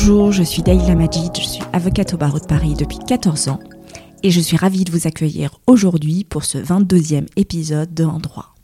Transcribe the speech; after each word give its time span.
Bonjour, 0.00 0.30
je 0.30 0.44
suis 0.44 0.62
Daïla 0.62 0.94
Majid, 0.94 1.32
je 1.34 1.44
suis 1.44 1.62
avocate 1.72 2.14
au 2.14 2.16
barreau 2.16 2.38
de 2.38 2.46
Paris 2.46 2.74
depuis 2.74 2.98
14 2.98 3.48
ans 3.48 3.58
et 4.22 4.30
je 4.30 4.38
suis 4.38 4.56
ravie 4.56 4.84
de 4.84 4.92
vous 4.92 5.08
accueillir 5.08 5.58
aujourd'hui 5.66 6.22
pour 6.22 6.44
ce 6.44 6.56
22e 6.56 7.26
épisode 7.34 7.92
de 7.92 8.04
En 8.04 8.20
droit. 8.20 8.54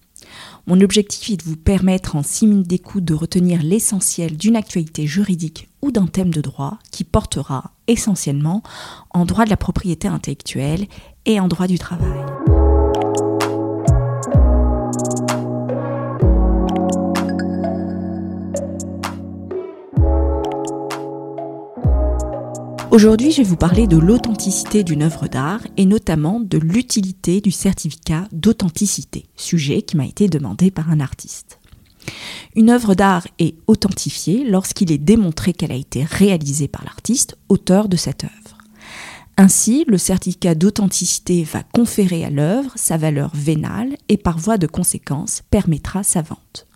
Mon 0.68 0.80
objectif 0.80 1.30
est 1.30 1.36
de 1.38 1.42
vous 1.42 1.56
permettre 1.56 2.14
en 2.14 2.22
6 2.22 2.46
minutes 2.46 2.68
d'écoute 2.68 3.04
de 3.04 3.14
retenir 3.14 3.64
l'essentiel 3.64 4.36
d'une 4.36 4.54
actualité 4.54 5.08
juridique 5.08 5.68
ou 5.82 5.90
d'un 5.90 6.06
thème 6.06 6.32
de 6.32 6.40
droit 6.40 6.78
qui 6.92 7.02
portera 7.02 7.72
essentiellement 7.88 8.62
en 9.10 9.24
droit 9.24 9.44
de 9.44 9.50
la 9.50 9.56
propriété 9.56 10.06
intellectuelle 10.06 10.86
et 11.26 11.40
en 11.40 11.48
droit 11.48 11.66
du 11.66 11.80
travail. 11.80 12.43
Aujourd'hui, 22.94 23.32
je 23.32 23.38
vais 23.38 23.42
vous 23.48 23.56
parler 23.56 23.88
de 23.88 23.96
l'authenticité 23.96 24.84
d'une 24.84 25.02
œuvre 25.02 25.26
d'art 25.26 25.62
et 25.76 25.84
notamment 25.84 26.38
de 26.38 26.58
l'utilité 26.58 27.40
du 27.40 27.50
certificat 27.50 28.28
d'authenticité, 28.30 29.26
sujet 29.34 29.82
qui 29.82 29.96
m'a 29.96 30.06
été 30.06 30.28
demandé 30.28 30.70
par 30.70 30.88
un 30.90 31.00
artiste. 31.00 31.58
Une 32.54 32.70
œuvre 32.70 32.94
d'art 32.94 33.26
est 33.40 33.56
authentifiée 33.66 34.48
lorsqu'il 34.48 34.92
est 34.92 34.98
démontré 34.98 35.52
qu'elle 35.52 35.72
a 35.72 35.74
été 35.74 36.04
réalisée 36.04 36.68
par 36.68 36.84
l'artiste, 36.84 37.36
auteur 37.48 37.88
de 37.88 37.96
cette 37.96 38.22
œuvre. 38.22 38.58
Ainsi, 39.38 39.84
le 39.88 39.98
certificat 39.98 40.54
d'authenticité 40.54 41.42
va 41.42 41.64
conférer 41.64 42.24
à 42.24 42.30
l'œuvre 42.30 42.70
sa 42.76 42.96
valeur 42.96 43.32
vénale 43.34 43.96
et 44.08 44.18
par 44.18 44.38
voie 44.38 44.56
de 44.56 44.68
conséquence 44.68 45.42
permettra 45.50 46.04
sa 46.04 46.22
vente. 46.22 46.68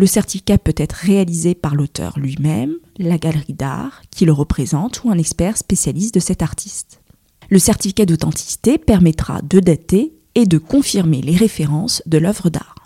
Le 0.00 0.06
certificat 0.06 0.56
peut 0.56 0.72
être 0.78 0.94
réalisé 0.94 1.54
par 1.54 1.74
l'auteur 1.74 2.18
lui-même, 2.18 2.72
la 2.96 3.18
galerie 3.18 3.52
d'art 3.52 4.00
qui 4.10 4.24
le 4.24 4.32
représente 4.32 5.04
ou 5.04 5.10
un 5.10 5.18
expert 5.18 5.58
spécialiste 5.58 6.14
de 6.14 6.20
cet 6.20 6.40
artiste. 6.40 7.02
Le 7.50 7.58
certificat 7.58 8.06
d'authenticité 8.06 8.78
permettra 8.78 9.42
de 9.42 9.60
dater 9.60 10.14
et 10.34 10.46
de 10.46 10.56
confirmer 10.56 11.20
les 11.20 11.36
références 11.36 12.02
de 12.06 12.16
l'œuvre 12.16 12.48
d'art. 12.48 12.76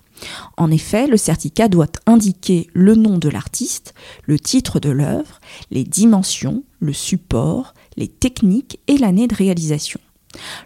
En 0.57 0.73
effet, 0.73 1.07
le 1.07 1.17
certificat 1.17 1.69
doit 1.69 1.93
indiquer 2.07 2.67
le 2.73 2.97
nom 2.97 3.17
de 3.17 3.29
l'artiste, 3.29 3.95
le 4.25 4.41
titre 4.41 4.81
de 4.81 4.91
l'œuvre, 4.91 5.39
les 5.71 5.85
dimensions, 5.85 6.65
le 6.81 6.93
support, 6.93 7.75
les 7.97 8.09
techniques 8.09 8.81
et 8.89 8.99
l'année 8.99 9.29
de 9.29 9.37
réalisation. 9.37 10.01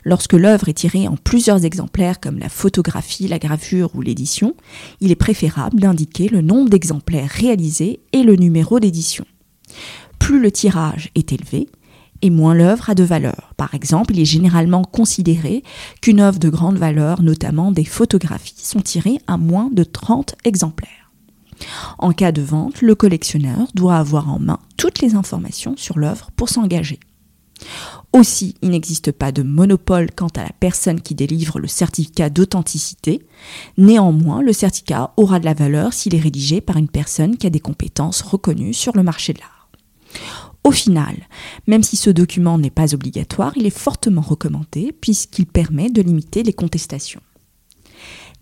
Lorsque 0.05 0.33
l'œuvre 0.33 0.69
est 0.69 0.74
tirée 0.74 1.08
en 1.08 1.16
plusieurs 1.16 1.64
exemplaires 1.64 2.20
comme 2.20 2.38
la 2.38 2.48
photographie, 2.48 3.28
la 3.28 3.38
gravure 3.38 3.94
ou 3.94 4.00
l'édition, 4.00 4.55
il 5.00 5.10
est 5.10 5.16
préférable 5.16 5.80
d'indiquer 5.80 6.28
le 6.28 6.41
nombre 6.41 6.70
d'exemplaires 6.70 7.30
réalisés 7.30 8.00
et 8.12 8.22
le 8.22 8.36
numéro 8.36 8.80
d'édition. 8.80 9.25
Plus 10.19 10.41
le 10.41 10.50
tirage 10.50 11.10
est 11.14 11.33
élevé, 11.33 11.69
et 12.22 12.30
moins 12.30 12.55
l'œuvre 12.55 12.91
a 12.91 12.94
de 12.94 13.05
valeur. 13.05 13.52
Par 13.56 13.75
exemple, 13.75 14.14
il 14.14 14.20
est 14.20 14.25
généralement 14.25 14.83
considéré 14.83 15.62
qu'une 16.03 16.20
œuvre 16.20 16.38
de 16.38 16.48
grande 16.48 16.77
valeur, 16.77 17.22
notamment 17.22 17.70
des 17.70 17.84
photographies, 17.84 18.56
sont 18.60 18.80
tirées 18.80 19.19
à 19.27 19.36
moins 19.36 19.70
de 19.72 19.84
30 19.84 20.34
exemplaires. 20.44 21.12
En 21.98 22.12
cas 22.12 22.32
de 22.32 22.42
vente, 22.42 22.82
le 22.82 22.94
collectionneur 22.94 23.69
doit 23.75 23.97
avoir 23.97 24.32
en 24.32 24.38
main 24.38 24.60
toutes 24.77 25.00
les 25.00 25.14
informations 25.14 25.77
sur 25.77 25.98
l'œuvre 25.98 26.30
pour 26.36 26.48
s'engager. 26.48 27.00
Aussi, 28.12 28.55
il 28.62 28.70
n'existe 28.70 29.12
pas 29.12 29.33
de 29.33 29.42
monopole 29.42 30.11
quant 30.14 30.28
à 30.28 30.42
la 30.42 30.53
personne 30.61 31.01
qui 31.01 31.14
délivre 31.14 31.59
le 31.59 31.69
certificat 31.69 32.31
d'authenticité. 32.31 33.27
Néanmoins, 33.77 34.42
le 34.42 34.53
certificat 34.53 35.12
aura 35.17 35.39
de 35.41 35.45
la 35.45 35.55
valeur 35.55 35.92
s'il 35.92 36.15
est 36.15 36.20
rédigé 36.20 36.61
par 36.61 36.77
une 36.77 36.89
personne 36.89 37.37
qui 37.37 37.47
a 37.47 37.50
des 37.50 37.61
compétences 37.61 38.23
reconnues 38.23 38.75
sur 38.75 38.97
le 38.97 39.03
marché 39.03 39.33
de 39.34 39.41
l'art. 39.41 39.69
Au 40.65 40.71
final, 40.71 41.16
même 41.66 41.82
si 41.82 41.97
ce 41.97 42.10
document 42.10 42.59
n'est 42.59 42.71
pas 42.71 42.94
obligatoire, 42.94 43.53
il 43.56 43.66
est 43.66 43.71
fortement 43.71 44.21
recommandé 44.21 44.93
puisqu'il 44.93 45.47
permet 45.47 45.91
de 45.91 46.03
limiter 46.03 46.43
les 46.43 46.53
contestations. 46.53 47.22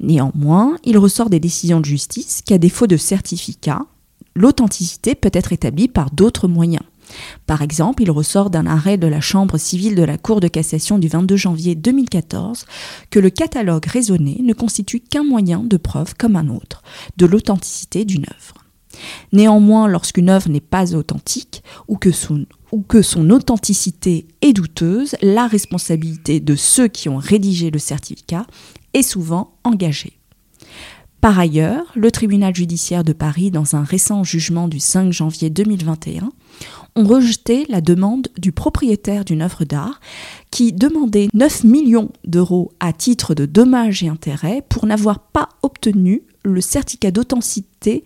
Néanmoins, 0.01 0.77
il 0.85 0.99
ressort 0.99 1.31
des 1.31 1.41
décisions 1.41 1.81
de 1.81 1.85
justice 1.85 2.43
qu'à 2.45 2.59
défaut 2.59 2.87
de 2.87 2.97
certificat, 2.97 3.87
l'authenticité 4.35 5.15
peut 5.15 5.31
être 5.33 5.53
établie 5.53 5.89
par 5.89 6.11
d'autres 6.11 6.49
moyens. 6.49 6.85
Par 7.47 7.63
exemple, 7.63 8.03
il 8.03 8.11
ressort 8.11 8.51
d'un 8.51 8.67
arrêt 8.67 8.97
de 8.97 9.07
la 9.07 9.21
Chambre 9.21 9.59
civile 9.59 9.95
de 9.95 10.03
la 10.03 10.19
Cour 10.19 10.41
de 10.41 10.49
cassation 10.49 10.99
du 10.99 11.09
22 11.09 11.37
janvier 11.37 11.75
2014 11.75 12.65
que 13.11 13.19
le 13.19 13.31
catalogue 13.31 13.87
raisonné 13.87 14.41
ne 14.43 14.53
constitue 14.53 15.01
qu'un 15.01 15.25
moyen 15.25 15.61
de 15.61 15.77
preuve 15.77 16.15
comme 16.17 16.37
un 16.37 16.49
autre 16.49 16.83
de 17.17 17.27
l'authenticité 17.27 18.05
d'une 18.05 18.25
œuvre. 18.25 18.67
Néanmoins, 19.33 19.89
lorsqu'une 19.89 20.31
œuvre 20.31 20.49
n'est 20.49 20.61
pas 20.61 20.95
authentique 20.95 21.63
ou 21.89 21.97
que, 21.97 22.11
son, 22.13 23.31
authenticité 23.31 24.27
est 24.43 24.53
douteuse, 24.53 25.17
la 25.23 25.47
responsabilité 25.47 26.41
de 26.41 26.55
ceux 26.55 26.89
qui 26.89 27.09
ont 27.09 27.19
rédigé 27.19 27.71
le 27.71 27.79
certificat 27.79 28.47
est 28.95 29.03
souvent 29.03 29.59
engagée. 29.65 30.19
Par 31.21 31.39
ailleurs, 31.39 31.91
le 31.97 32.11
tribunal 32.11 32.55
judiciaire 32.55 33.03
de 33.03 33.13
Paris, 33.13 33.51
dans 33.51 33.75
un 33.75 33.83
récent 33.83 34.23
jugement 34.23 34.69
du 34.69 34.79
5 34.79 35.13
janvier 35.13 35.51
2021, 35.51 36.31
ont 36.97 37.05
rejeté 37.05 37.67
la 37.69 37.81
demande 37.81 38.29
du 38.39 38.53
propriétaire 38.53 39.25
d'une 39.25 39.43
œuvre 39.43 39.65
d'art 39.65 40.01
qui 40.51 40.73
demandait 40.73 41.29
9 41.35 41.65
millions 41.65 42.11
d'euros 42.25 42.73
à 42.81 42.93
titre 42.93 43.35
de 43.35 43.47
dommages 43.47 44.03
et 44.03 44.09
intérêts 44.09 44.63
pour 44.69 44.87
n'avoir 44.87 45.21
pas 45.21 45.51
obtenu 45.63 46.23
le 46.43 46.61
certificat 46.61 47.11
d'authenticité 47.11 48.03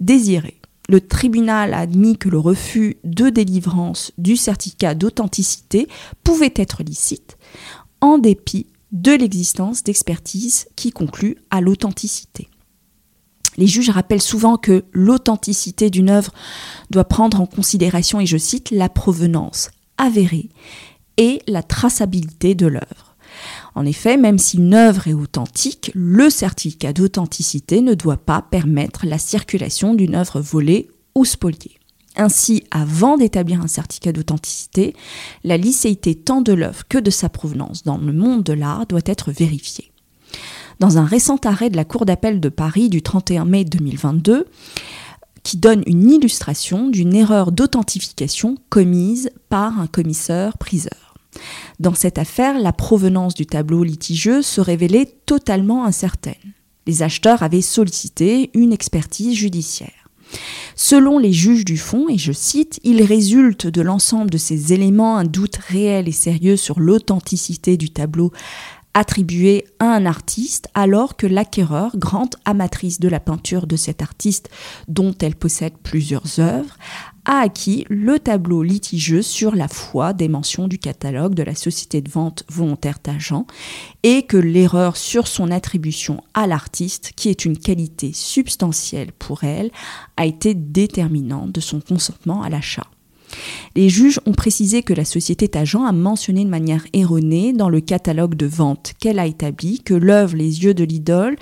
désiré. 0.00 0.60
Le 0.88 1.00
tribunal 1.00 1.74
a 1.74 1.80
admis 1.80 2.16
que 2.16 2.28
le 2.28 2.38
refus 2.38 2.98
de 3.02 3.28
délivrance 3.28 4.12
du 4.18 4.36
certificat 4.36 4.94
d'authenticité 4.94 5.88
pouvait 6.22 6.54
être 6.54 6.82
licite 6.84 7.36
en 8.00 8.18
dépit 8.18 8.66
de 8.92 9.12
l'existence 9.12 9.82
d'expertise 9.82 10.68
qui 10.76 10.90
conclut 10.90 11.38
à 11.50 11.60
l'authenticité. 11.60 12.48
Les 13.56 13.66
juges 13.66 13.90
rappellent 13.90 14.22
souvent 14.22 14.56
que 14.56 14.84
l'authenticité 14.92 15.90
d'une 15.90 16.10
œuvre 16.10 16.32
doit 16.90 17.04
prendre 17.04 17.40
en 17.40 17.46
considération, 17.46 18.20
et 18.20 18.26
je 18.26 18.36
cite, 18.36 18.70
la 18.70 18.88
provenance 18.88 19.70
avérée 19.98 20.50
et 21.16 21.40
la 21.46 21.62
traçabilité 21.62 22.54
de 22.54 22.66
l'œuvre. 22.66 23.16
En 23.74 23.84
effet, 23.84 24.16
même 24.16 24.38
si 24.38 24.58
une 24.58 24.74
œuvre 24.74 25.08
est 25.08 25.14
authentique, 25.14 25.90
le 25.94 26.30
certificat 26.30 26.92
d'authenticité 26.92 27.80
ne 27.80 27.94
doit 27.94 28.16
pas 28.16 28.42
permettre 28.42 29.06
la 29.06 29.18
circulation 29.18 29.94
d'une 29.94 30.14
œuvre 30.14 30.40
volée 30.40 30.88
ou 31.14 31.24
spoliée. 31.24 31.78
Ainsi, 32.16 32.64
avant 32.70 33.18
d'établir 33.18 33.60
un 33.60 33.66
certificat 33.66 34.12
d'authenticité, 34.12 34.94
la 35.44 35.58
licéité 35.58 36.14
tant 36.14 36.40
de 36.40 36.54
l'œuvre 36.54 36.88
que 36.88 36.96
de 36.98 37.10
sa 37.10 37.28
provenance 37.28 37.82
dans 37.82 37.98
le 37.98 38.12
monde 38.12 38.42
de 38.42 38.54
l'art 38.54 38.86
doit 38.86 39.00
être 39.04 39.32
vérifiée 39.32 39.92
dans 40.80 40.98
un 40.98 41.04
récent 41.04 41.38
arrêt 41.44 41.70
de 41.70 41.76
la 41.76 41.84
Cour 41.84 42.06
d'appel 42.06 42.40
de 42.40 42.48
Paris 42.48 42.88
du 42.88 43.02
31 43.02 43.44
mai 43.44 43.64
2022 43.64 44.46
qui 45.42 45.56
donne 45.58 45.84
une 45.86 46.10
illustration 46.10 46.88
d'une 46.88 47.14
erreur 47.14 47.52
d'authentification 47.52 48.56
commise 48.68 49.30
par 49.48 49.78
un 49.80 49.86
commissaire-priseur. 49.86 51.14
Dans 51.78 51.94
cette 51.94 52.18
affaire, 52.18 52.58
la 52.58 52.72
provenance 52.72 53.34
du 53.34 53.46
tableau 53.46 53.84
litigieux 53.84 54.42
se 54.42 54.60
révélait 54.60 55.14
totalement 55.26 55.84
incertaine. 55.84 56.34
Les 56.86 57.02
acheteurs 57.02 57.42
avaient 57.42 57.62
sollicité 57.62 58.50
une 58.54 58.72
expertise 58.72 59.36
judiciaire. 59.36 60.06
Selon 60.74 61.18
les 61.18 61.32
juges 61.32 61.64
du 61.64 61.78
fond, 61.78 62.08
et 62.08 62.18
je 62.18 62.32
cite, 62.32 62.80
il 62.84 63.02
résulte 63.02 63.66
de 63.66 63.82
l'ensemble 63.82 64.30
de 64.30 64.38
ces 64.38 64.72
éléments 64.72 65.16
un 65.16 65.24
doute 65.24 65.56
réel 65.56 66.08
et 66.08 66.12
sérieux 66.12 66.56
sur 66.56 66.80
l'authenticité 66.80 67.76
du 67.76 67.90
tableau 67.90 68.32
attribué 68.96 69.66
à 69.78 69.84
un 69.84 70.06
artiste 70.06 70.68
alors 70.72 71.16
que 71.16 71.26
l'acquéreur, 71.26 71.94
grande 71.98 72.34
amatrice 72.46 72.98
de 72.98 73.08
la 73.08 73.20
peinture 73.20 73.66
de 73.66 73.76
cet 73.76 74.00
artiste 74.00 74.48
dont 74.88 75.14
elle 75.20 75.36
possède 75.36 75.74
plusieurs 75.82 76.40
œuvres, 76.40 76.78
a 77.26 77.40
acquis 77.40 77.84
le 77.90 78.18
tableau 78.18 78.62
litigieux 78.62 79.20
sur 79.20 79.54
la 79.54 79.68
foi 79.68 80.14
des 80.14 80.28
mentions 80.28 80.66
du 80.66 80.78
catalogue 80.78 81.34
de 81.34 81.42
la 81.42 81.54
société 81.54 82.00
de 82.00 82.10
vente 82.10 82.44
volontaire 82.48 82.98
d'agent 83.04 83.46
et 84.02 84.22
que 84.22 84.38
l'erreur 84.38 84.96
sur 84.96 85.26
son 85.28 85.50
attribution 85.50 86.22
à 86.32 86.46
l'artiste, 86.46 87.12
qui 87.16 87.28
est 87.28 87.44
une 87.44 87.58
qualité 87.58 88.14
substantielle 88.14 89.12
pour 89.12 89.44
elle, 89.44 89.72
a 90.16 90.24
été 90.24 90.54
déterminante 90.54 91.52
de 91.52 91.60
son 91.60 91.80
consentement 91.80 92.42
à 92.42 92.48
l'achat. 92.48 92.86
Les 93.74 93.88
juges 93.88 94.20
ont 94.26 94.32
précisé 94.32 94.82
que 94.82 94.94
la 94.94 95.04
société 95.04 95.48
Tajan 95.48 95.84
a 95.84 95.92
mentionné 95.92 96.44
de 96.44 96.50
manière 96.50 96.86
erronée 96.92 97.52
dans 97.52 97.68
le 97.68 97.80
catalogue 97.80 98.34
de 98.34 98.46
vente 98.46 98.94
qu'elle 99.00 99.18
a 99.18 99.26
établi 99.26 99.80
que 99.80 99.94
l'œuvre 99.94 100.36
Les 100.36 100.64
yeux 100.64 100.74
de 100.74 100.84
l'idole 100.84 101.36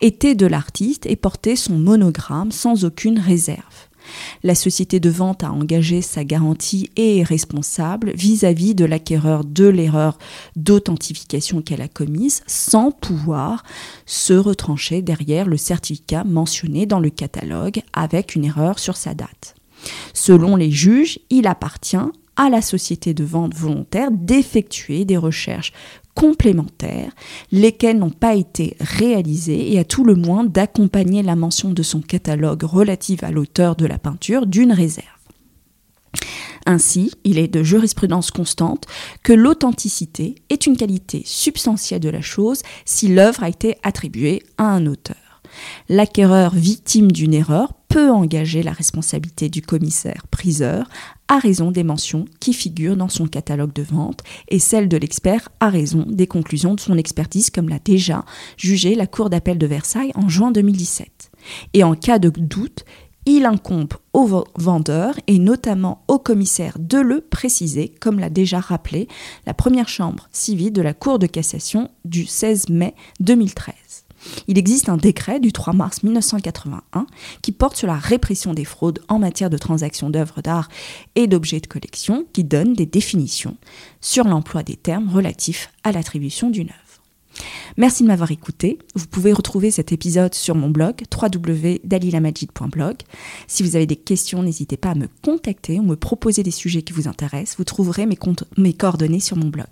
était 0.00 0.34
de 0.34 0.46
l'artiste 0.46 1.06
et 1.06 1.16
portait 1.16 1.56
son 1.56 1.74
monogramme 1.74 2.52
sans 2.52 2.84
aucune 2.84 3.18
réserve. 3.18 3.90
La 4.42 4.54
société 4.54 5.00
de 5.00 5.10
vente 5.10 5.44
a 5.44 5.52
engagé 5.52 6.02
sa 6.02 6.24
garantie 6.24 6.90
et 6.96 7.18
est 7.18 7.22
responsable 7.22 8.12
vis-à-vis 8.14 8.74
de 8.74 8.84
l'acquéreur 8.84 9.44
de 9.44 9.66
l'erreur 9.66 10.18
d'authentification 10.56 11.62
qu'elle 11.62 11.82
a 11.82 11.88
commise 11.88 12.42
sans 12.46 12.90
pouvoir 12.90 13.62
se 14.06 14.32
retrancher 14.32 15.02
derrière 15.02 15.46
le 15.46 15.56
certificat 15.56 16.24
mentionné 16.24 16.86
dans 16.86 17.00
le 17.00 17.10
catalogue 17.10 17.82
avec 17.92 18.34
une 18.34 18.44
erreur 18.44 18.78
sur 18.78 18.96
sa 18.96 19.14
date. 19.14 19.54
Selon 20.12 20.56
les 20.56 20.70
juges, 20.70 21.18
il 21.30 21.46
appartient 21.46 21.96
à 22.36 22.48
la 22.48 22.62
société 22.62 23.12
de 23.12 23.24
vente 23.24 23.54
volontaire 23.54 24.10
d'effectuer 24.10 25.04
des 25.04 25.16
recherches 25.16 25.72
complémentaires, 26.14 27.12
lesquelles 27.52 27.98
n'ont 27.98 28.10
pas 28.10 28.34
été 28.34 28.76
réalisées, 28.80 29.72
et 29.72 29.78
à 29.78 29.84
tout 29.84 30.04
le 30.04 30.14
moins 30.14 30.44
d'accompagner 30.44 31.22
la 31.22 31.36
mention 31.36 31.70
de 31.70 31.82
son 31.82 32.00
catalogue 32.00 32.62
relative 32.62 33.24
à 33.24 33.30
l'auteur 33.30 33.76
de 33.76 33.86
la 33.86 33.98
peinture 33.98 34.46
d'une 34.46 34.72
réserve. 34.72 35.06
Ainsi, 36.66 37.12
il 37.24 37.38
est 37.38 37.48
de 37.48 37.62
jurisprudence 37.62 38.30
constante 38.30 38.86
que 39.22 39.32
l'authenticité 39.32 40.36
est 40.50 40.66
une 40.66 40.76
qualité 40.76 41.22
substantielle 41.24 42.00
de 42.00 42.10
la 42.10 42.20
chose 42.20 42.62
si 42.84 43.08
l'œuvre 43.08 43.42
a 43.42 43.48
été 43.48 43.76
attribuée 43.82 44.42
à 44.58 44.64
un 44.64 44.86
auteur. 44.86 45.42
L'acquéreur 45.88 46.54
victime 46.54 47.10
d'une 47.10 47.34
erreur 47.34 47.72
peut 47.90 48.10
engager 48.10 48.62
la 48.62 48.72
responsabilité 48.72 49.48
du 49.48 49.62
commissaire-priseur 49.62 50.88
à 51.26 51.38
raison 51.38 51.72
des 51.72 51.82
mentions 51.82 52.24
qui 52.38 52.54
figurent 52.54 52.96
dans 52.96 53.08
son 53.08 53.26
catalogue 53.26 53.72
de 53.72 53.82
vente 53.82 54.22
et 54.48 54.60
celle 54.60 54.88
de 54.88 54.96
l'expert 54.96 55.48
à 55.58 55.68
raison 55.68 56.06
des 56.08 56.28
conclusions 56.28 56.74
de 56.74 56.80
son 56.80 56.96
expertise 56.96 57.50
comme 57.50 57.68
l'a 57.68 57.80
déjà 57.80 58.24
jugé 58.56 58.94
la 58.94 59.08
Cour 59.08 59.28
d'appel 59.28 59.58
de 59.58 59.66
Versailles 59.66 60.12
en 60.14 60.28
juin 60.28 60.52
2017. 60.52 61.32
Et 61.74 61.82
en 61.82 61.96
cas 61.96 62.20
de 62.20 62.30
doute, 62.30 62.84
il 63.26 63.44
incombe 63.44 63.94
au 64.12 64.44
vendeur 64.54 65.14
et 65.26 65.40
notamment 65.40 66.04
au 66.06 66.20
commissaire 66.20 66.76
de 66.78 66.98
le 66.98 67.20
préciser, 67.20 67.92
comme 68.00 68.20
l'a 68.20 68.30
déjà 68.30 68.60
rappelé 68.60 69.08
la 69.46 69.54
première 69.54 69.88
chambre 69.88 70.28
civile 70.30 70.72
de 70.72 70.82
la 70.82 70.94
Cour 70.94 71.18
de 71.18 71.26
cassation 71.26 71.90
du 72.04 72.24
16 72.24 72.68
mai 72.68 72.94
2013. 73.18 73.74
Il 74.48 74.58
existe 74.58 74.88
un 74.88 74.96
décret 74.96 75.40
du 75.40 75.52
3 75.52 75.72
mars 75.72 76.02
1981 76.02 77.06
qui 77.42 77.52
porte 77.52 77.76
sur 77.76 77.86
la 77.86 77.96
répression 77.96 78.54
des 78.54 78.64
fraudes 78.64 79.00
en 79.08 79.18
matière 79.18 79.50
de 79.50 79.58
transactions 79.58 80.10
d'œuvres 80.10 80.42
d'art 80.42 80.68
et 81.14 81.26
d'objets 81.26 81.60
de 81.60 81.66
collection 81.66 82.26
qui 82.32 82.44
donne 82.44 82.74
des 82.74 82.86
définitions 82.86 83.56
sur 84.00 84.24
l'emploi 84.24 84.62
des 84.62 84.76
termes 84.76 85.08
relatifs 85.08 85.70
à 85.84 85.92
l'attribution 85.92 86.50
d'une 86.50 86.68
œuvre. 86.68 86.89
Merci 87.76 88.02
de 88.02 88.08
m'avoir 88.08 88.30
écouté. 88.30 88.78
Vous 88.94 89.06
pouvez 89.06 89.32
retrouver 89.32 89.70
cet 89.70 89.92
épisode 89.92 90.34
sur 90.34 90.54
mon 90.54 90.70
blog 90.70 91.02
www.dalilamajid.blog. 91.12 92.96
Si 93.46 93.62
vous 93.62 93.76
avez 93.76 93.86
des 93.86 93.96
questions, 93.96 94.42
n'hésitez 94.42 94.76
pas 94.76 94.90
à 94.90 94.94
me 94.94 95.08
contacter 95.22 95.78
ou 95.78 95.82
me 95.82 95.96
proposer 95.96 96.42
des 96.42 96.50
sujets 96.50 96.82
qui 96.82 96.92
vous 96.92 97.08
intéressent. 97.08 97.56
Vous 97.58 97.64
trouverez 97.64 98.06
mes, 98.06 98.72
coordonnées 98.72 99.20
sur 99.20 99.36
mon 99.36 99.48
blog. 99.48 99.66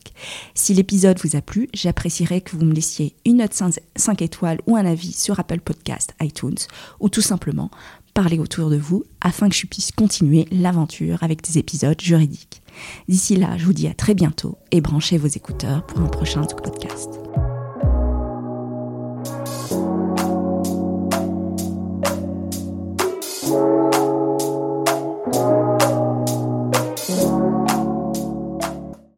Si 0.55 0.75
l'épisode 0.75 1.19
vous 1.22 1.37
a 1.37 1.43
plu, 1.43 1.69
j'apprécierais 1.75 2.40
que 2.40 2.56
vous 2.56 2.64
me 2.64 2.75
laissiez 2.75 3.14
une 3.25 3.38
note 3.38 3.55
5 3.96 4.22
étoiles 4.22 4.61
ou 4.66 4.76
un 4.76 4.87
avis 4.87 5.12
sur 5.12 5.38
Apple 5.38 5.61
Podcast, 5.61 6.14
iTunes 6.20 6.58
ou 7.00 7.08
tout 7.08 7.22
simplement 7.22 7.70
parler 8.14 8.38
autour 8.40 8.69
de 8.69 8.76
vous 8.76 9.04
afin 9.20 9.49
que 9.49 9.54
je 9.54 9.66
puisse 9.66 9.93
continuer 9.93 10.46
l'aventure 10.50 11.22
avec 11.22 11.40
des 11.43 11.58
épisodes 11.58 12.00
juridiques. 12.00 12.62
D'ici 13.08 13.37
là, 13.37 13.56
je 13.56 13.64
vous 13.64 13.72
dis 13.72 13.87
à 13.87 13.94
très 13.94 14.14
bientôt 14.14 14.58
et 14.72 14.81
branchez 14.81 15.19
vos 15.19 15.28
écouteurs 15.28 15.87
pour 15.87 16.00
un 16.00 16.08
prochain 16.08 16.43
podcast. 16.43 17.20